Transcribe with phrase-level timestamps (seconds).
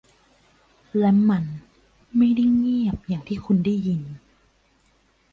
[0.97, 1.43] และมัน
[2.17, 4.01] ไม่ได้เงียบอย่างที่คุณได้ยิน